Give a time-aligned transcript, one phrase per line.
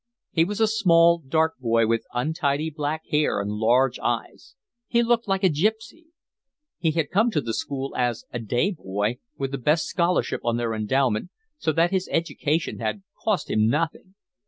[0.31, 4.55] He was a small, dark boy, with untidy black hair and large eyes.
[4.87, 6.07] He looked like a gipsy.
[6.79, 10.57] He had come to the school as a day boy, with the best scholarship on
[10.57, 11.29] their endowment,
[11.59, 14.15] so that his education had cost him nothing.